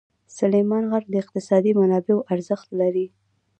[0.37, 3.07] سلیمان غر د اقتصادي منابعو ارزښت زیاتوي.